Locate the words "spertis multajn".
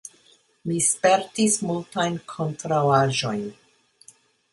0.85-2.17